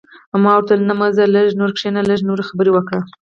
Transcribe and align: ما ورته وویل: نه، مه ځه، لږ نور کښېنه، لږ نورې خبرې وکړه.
ما 0.43 0.51
ورته 0.55 0.71
وویل: 0.73 0.87
نه، 0.89 0.93
مه 0.99 1.07
ځه، 1.15 1.23
لږ 1.35 1.47
نور 1.59 1.71
کښېنه، 1.75 2.01
لږ 2.09 2.19
نورې 2.29 2.43
خبرې 2.49 2.71
وکړه. 2.73 3.01